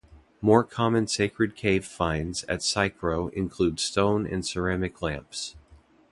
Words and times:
More 0.41 0.63
common 0.63 1.05
sacred 1.05 1.55
cave 1.55 1.85
finds 1.85 2.43
at 2.45 2.61
Psychro 2.61 3.31
include 3.33 3.79
stone 3.79 4.25
and 4.25 4.43
ceramic 4.43 4.99
lamps. 5.03 5.55